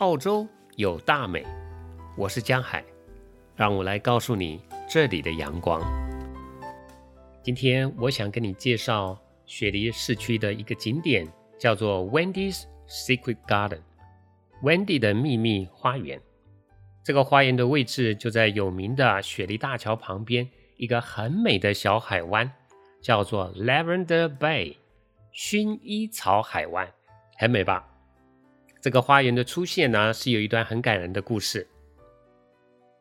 [0.00, 1.44] 澳洲有大美，
[2.16, 2.82] 我是江海，
[3.54, 4.58] 让我来告诉你
[4.88, 5.78] 这里的阳光。
[7.42, 11.28] 今天我想跟你介绍雪梨市区的一个景点，
[11.58, 16.18] 叫做 Wendy's Secret Garden，Wendy 的秘密花园。
[17.04, 20.48] 这个花园的位置就在有名的雪梨大桥旁边，
[20.78, 22.50] 一个很美的小海湾，
[23.02, 24.76] 叫做 Lavender Bay，
[25.34, 26.90] 薰衣草海湾，
[27.36, 27.86] 很美吧？
[28.80, 31.66] 这个花园的出现呢，是有一段很感人的故事。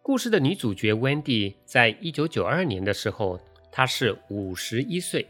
[0.02, 3.40] 故事的女主角 Wendy 在一九九二年的时候。
[3.72, 5.28] 她是五十一岁，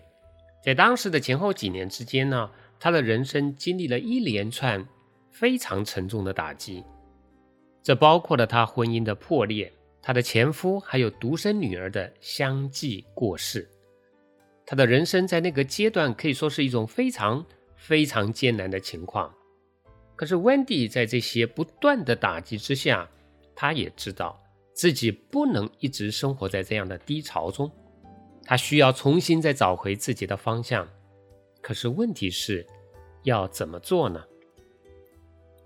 [0.63, 2.49] 在当时的前后几年之间呢，
[2.79, 4.87] 她的人生经历了一连串
[5.29, 6.85] 非常沉重的打击，
[7.83, 13.69] 这包括了她婚姻的破裂，她的前夫还有独生女儿的相继过世，
[14.65, 19.33] 他的人生在那个阶段可以说是一种非常非常艰难的情况。
[20.19, 23.09] 可是 Wendy 在这些不断的打击之下，
[23.55, 24.37] 他也知道
[24.73, 27.71] 自己不能一直生活在这样的低潮中。
[28.43, 30.85] 他需要重新再找回自己的方向，
[31.61, 32.67] 可是问题是，
[33.23, 34.21] 要怎么做呢？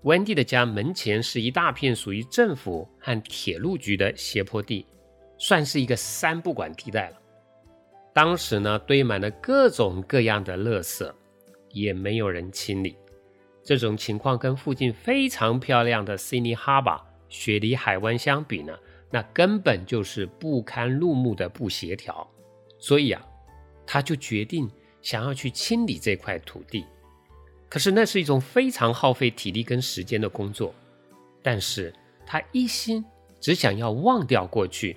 [0.02, 4.86] 温蒂的家门前是一大片属于政府和铁路局的斜坡地，
[5.36, 7.16] 算是一个三不管地带了。
[8.12, 11.12] 当时呢，堆满了各种各样的垃圾，
[11.72, 12.96] 也没有人清理。
[13.64, 18.78] 这种情况跟附近非常漂亮的悉尼哈巴雪梨海湾相比呢，
[19.10, 22.30] 那根本就是不堪入目的不协调。
[22.78, 23.26] 所以啊，
[23.86, 26.84] 他就决定想要去清理这块土地。
[27.70, 30.74] 可是那是一种非常耗费体力跟时间的工作。
[31.42, 31.92] 但是
[32.24, 33.04] 他一心
[33.40, 34.96] 只想要忘掉过去，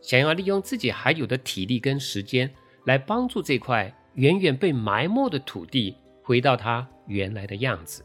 [0.00, 2.50] 想要利用自己还有的体力跟时间
[2.84, 5.96] 来帮助这块远远被埋没的土地
[6.28, 8.04] 回到他原来的样子。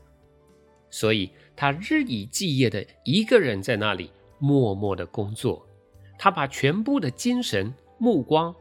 [0.89, 5.67] 所以他日以继夜的一个人在那里默默的工作。
[6.17, 8.55] 他把全部的精神目光。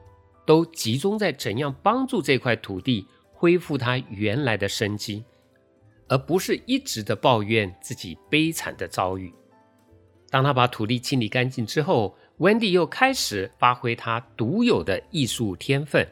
[0.44, 5.24] 都集中在怎样帮助这块土地恢复它原来的生机，
[6.08, 9.32] 而不是一直的抱怨自己悲惨的遭遇。
[10.30, 16.04] 当他把土地清理干净之后，Wendy 又开始发挥他独有的艺术天分。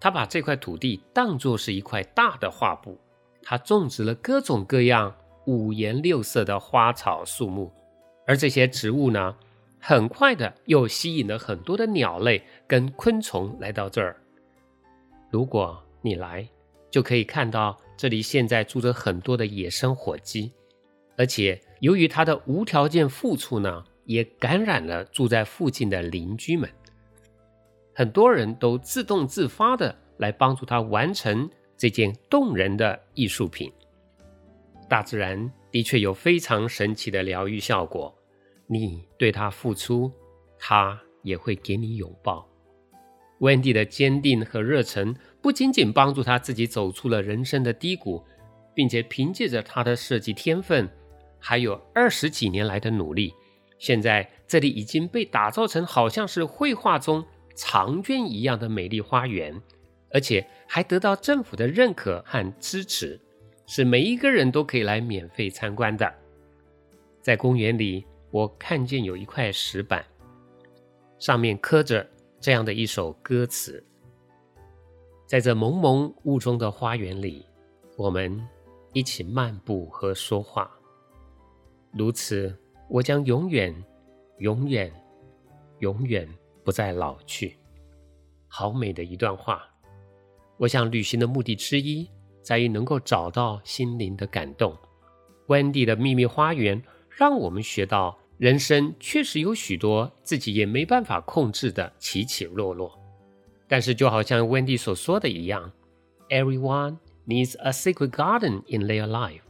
[0.00, 2.98] 他把这块土地当作是一块大的画布，
[3.42, 5.14] 他种植了各种各样
[5.46, 7.72] 五颜六色的花草树木，
[8.26, 9.34] 而这些植物呢？
[9.80, 14.20] 很快的，又吸引了很多的鸟类跟昆虫来到这儿。
[15.30, 16.48] 如果你来，
[16.90, 20.52] 就可以看到这里现在住着很多的野生火鸡，
[21.16, 26.68] 而且由于它的无条件付出呢，也感染了住在附近的邻居们。
[27.98, 33.72] 很多人都自动自发的来帮助他完成这件动人的艺术品。
[34.88, 38.16] 大自然的确有非常神奇的疗愈效果。
[38.68, 40.12] 你对他付出，
[40.60, 42.48] 他也会给你拥抱。
[43.40, 48.24] 温蒂的坚定和热忱不仅仅帮助他自己走出了人生的低谷，
[48.76, 50.88] 并且凭借着他的设计天分，
[51.40, 53.34] 还有二十几年来的努力，
[53.80, 57.26] 现在这里已经被打造成好像是绘画中
[57.58, 59.60] 长卷一样的美丽花园，
[60.12, 63.20] 而且还得到政府的认可和支持，
[63.66, 66.14] 是每一个人都可以来免费参观的。
[67.20, 68.06] 在公园里。
[68.30, 70.04] 我看见有一块石板，
[71.18, 72.06] 上面刻着
[72.38, 73.82] 这样的一首歌词：
[75.24, 77.46] 在这蒙蒙雾中的花园里，
[77.96, 78.46] 我们
[78.92, 80.70] 一起漫步和说话。
[81.90, 82.54] 如此，
[82.90, 83.74] 我将永远、
[84.40, 84.92] 永远、
[85.78, 86.28] 永远
[86.68, 87.56] 不再老去。
[88.46, 89.62] 好美的一段话！
[90.58, 92.06] 我想旅行的目的之一，
[92.42, 94.76] 在于能够找到心灵的感动。
[95.46, 96.78] 温蒂的秘密花园。
[97.08, 102.92] 让我们学到，人生确实有许多自己也没办法控制的起起落落。
[103.66, 105.72] 但是，就好像 Wendy 所说的一样
[106.28, 109.40] ，Everyone needs a secret garden in their life。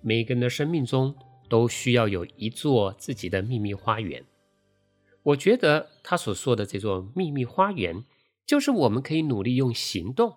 [0.00, 1.12] 每个人的生命中
[1.48, 4.24] 都需要有一座自己的秘密花园。
[5.26, 8.04] 我觉得他所说的这座秘密花园，
[8.46, 10.36] 就是我们可以努力用行动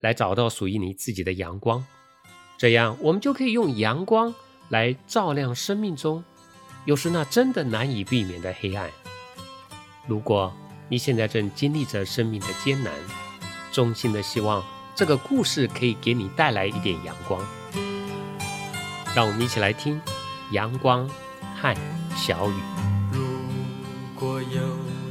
[0.00, 1.86] 来找到属于你自己的阳光。
[2.58, 4.34] 这样，我们就可以用阳光。
[4.68, 6.24] 来照亮生命中
[6.86, 8.90] 有时那真的难以避免的黑暗。
[10.08, 10.52] 如果
[10.88, 12.92] 你现在正经历着生命的艰难，
[13.70, 14.64] 衷心的希望
[14.96, 17.40] 这个故事可以给你带来一点阳光。
[19.14, 20.00] 让我们一起来听
[20.52, 21.08] 《阳光
[21.54, 21.76] 和
[22.16, 22.54] 小雨》。
[24.18, 24.62] 如果有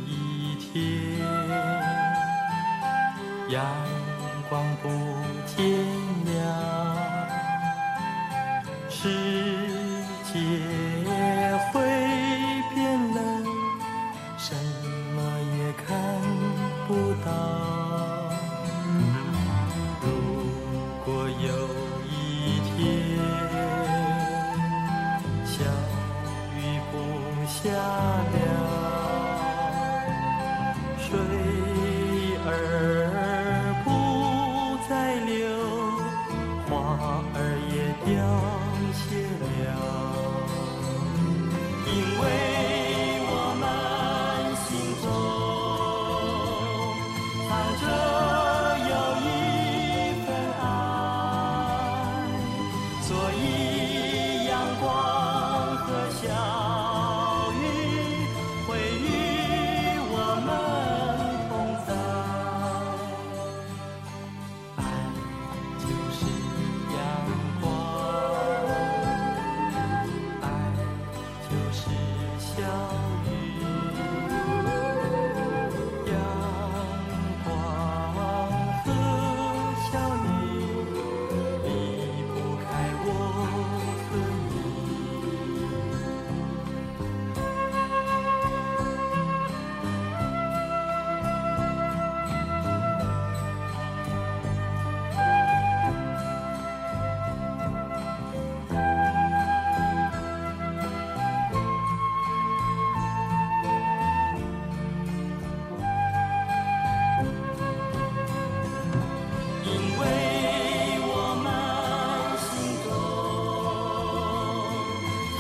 [0.08, 1.22] 一天
[3.50, 3.64] 阳
[4.50, 4.90] 光不
[5.46, 5.64] 见
[6.26, 6.34] 了，
[8.90, 8.98] 世
[10.24, 10.34] 界
[11.72, 11.74] 会
[12.74, 13.22] 变冷，
[14.40, 14.56] 什
[15.16, 15.18] 么
[15.56, 15.86] 也看
[16.88, 16.90] 不
[17.24, 17.28] 到。
[20.02, 20.04] 如
[21.06, 21.48] 果有
[22.10, 22.12] 一
[22.72, 22.76] 天
[25.46, 25.54] 小
[26.58, 26.60] 雨
[26.92, 26.94] 不
[27.46, 28.45] 下了。
[31.16, 32.50] 水儿
[33.84, 33.88] 不
[34.90, 35.34] 再流，
[36.68, 36.72] 花
[37.34, 37.38] 儿
[37.72, 37.76] 也
[38.06, 38.12] 凋
[38.94, 39.04] 谢
[39.64, 39.74] 了，
[41.88, 41.90] 因
[42.20, 42.24] 为
[43.28, 43.64] 我们
[44.62, 44.68] 心
[45.02, 45.04] 中
[47.48, 47.84] 藏着
[48.92, 49.26] 有一
[50.26, 50.28] 份
[50.62, 50.64] 爱，
[53.02, 53.44] 所以
[54.48, 54.52] 阳
[54.82, 55.15] 光。